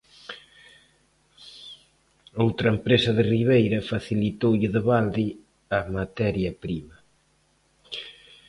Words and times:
Outra 2.43 2.67
empresa 2.75 3.11
de 3.17 3.23
Ribeira 3.33 3.79
facilitoulle 3.91 4.67
de 4.75 4.81
balde 4.89 5.27
a 5.77 5.79
materia 5.97 6.51
prima. 6.63 6.95